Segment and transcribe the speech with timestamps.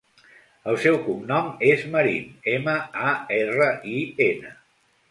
[0.71, 2.77] El seu cognom és Marin: ema,
[3.13, 3.97] a, erra, i,
[4.33, 4.61] ena.